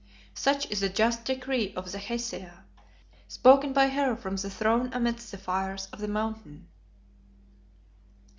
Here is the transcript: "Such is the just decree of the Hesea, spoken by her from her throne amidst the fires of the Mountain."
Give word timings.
"Such 0.33 0.65
is 0.71 0.79
the 0.79 0.89
just 0.89 1.25
decree 1.25 1.75
of 1.75 1.91
the 1.91 1.99
Hesea, 1.99 2.63
spoken 3.27 3.71
by 3.71 3.89
her 3.89 4.15
from 4.15 4.33
her 4.35 4.49
throne 4.49 4.89
amidst 4.93 5.29
the 5.29 5.37
fires 5.37 5.89
of 5.93 5.99
the 5.99 6.07
Mountain." 6.07 6.67